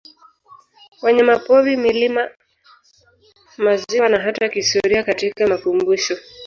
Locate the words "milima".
1.77-2.23